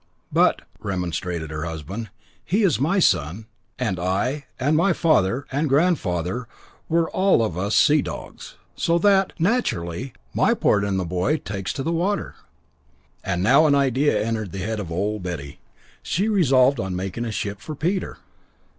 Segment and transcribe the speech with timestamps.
[0.33, 2.09] "But," remonstrated her husband,
[2.43, 3.45] "he is my son,
[3.77, 6.47] and I and my father and grandfather
[6.89, 11.71] were all of us sea dogs, so that, naturally, my part in the boy takes
[11.73, 12.33] to the water."
[13.23, 15.59] And now an idea entered the head of Old Betty.
[16.01, 18.17] She resolved on making a ship for Peter.